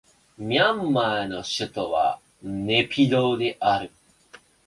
[0.39, 3.91] ミャンマーの首都はネピドーである